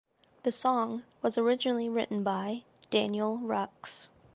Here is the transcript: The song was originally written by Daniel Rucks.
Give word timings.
The 0.41 0.51
song 0.51 1.03
was 1.21 1.37
originally 1.37 1.87
written 1.87 2.23
by 2.23 2.63
Daniel 2.89 3.37
Rucks. 3.37 4.07